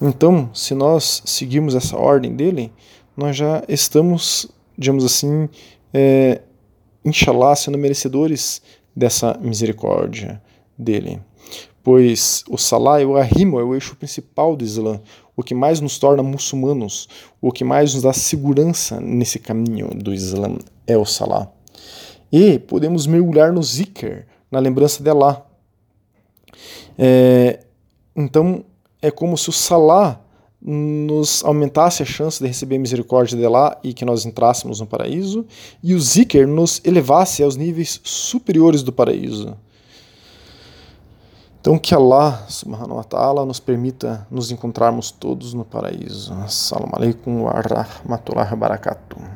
Então, 0.01 0.49
se 0.53 0.73
nós 0.73 1.21
seguirmos 1.25 1.75
essa 1.75 1.97
ordem 1.97 2.35
dele, 2.35 2.71
nós 3.15 3.35
já 3.35 3.63
estamos, 3.67 4.47
digamos 4.77 5.05
assim, 5.05 5.47
é, 5.93 6.41
inshallah, 7.03 7.55
sendo 7.55 7.77
merecedores 7.77 8.61
dessa 8.95 9.37
misericórdia 9.41 10.41
dele. 10.77 11.21
Pois 11.83 12.43
o 12.49 12.57
Salah 12.57 13.01
e 13.01 13.05
o 13.05 13.15
Ahimo 13.15 13.59
é 13.59 13.63
o 13.63 13.73
eixo 13.73 13.95
principal 13.95 14.55
do 14.55 14.63
Islã, 14.63 14.99
o 15.35 15.43
que 15.43 15.53
mais 15.53 15.79
nos 15.79 15.99
torna 15.99 16.23
muçulmanos, 16.23 17.07
o 17.39 17.51
que 17.51 17.63
mais 17.63 17.93
nos 17.93 18.03
dá 18.03 18.11
segurança 18.11 18.99
nesse 18.99 19.37
caminho 19.37 19.89
do 19.89 20.13
Islã 20.13 20.57
é 20.87 20.97
o 20.97 21.05
Salah. 21.05 21.51
E 22.31 22.57
podemos 22.57 23.05
mergulhar 23.05 23.53
no 23.53 23.61
zikr, 23.61 24.25
na 24.49 24.59
lembrança 24.59 25.03
de 25.03 25.09
Allah. 25.09 25.45
É, 26.97 27.59
então, 28.15 28.65
é 29.01 29.11
como 29.11 29.37
se 29.37 29.49
o 29.49 29.53
Salah 29.53 30.19
nos 30.61 31.43
aumentasse 31.45 32.01
a 32.01 32.05
chance 32.05 32.41
de 32.41 32.47
receber 32.47 32.77
a 32.77 32.79
misericórdia 32.79 33.37
de 33.37 33.47
lá 33.47 33.77
e 33.83 33.93
que 33.93 34.03
nós 34.03 34.25
entrássemos 34.25 34.79
no 34.79 34.87
paraíso, 34.87 35.45
e 35.83 35.93
o 35.93 35.99
Zikr 35.99 36.47
nos 36.47 36.81
elevasse 36.83 37.43
aos 37.43 37.55
níveis 37.55 38.01
superiores 38.03 38.81
do 38.81 38.91
paraíso. 38.91 39.55
Então 41.61 41.77
que 41.79 41.95
Allah 41.95 42.45
subhanahu 42.47 42.97
wa 42.97 43.03
ta'ala 43.03 43.45
nos 43.45 43.59
permita 43.59 44.27
nos 44.29 44.51
encontrarmos 44.51 45.11
todos 45.11 45.53
no 45.53 45.65
paraíso. 45.65 46.31
Assalamu 46.33 46.91
alaikum 46.95 47.41
wa 47.41 47.53
rahmatullahi 47.53 48.51
wa 48.51 48.55
barakatuh. 48.55 49.35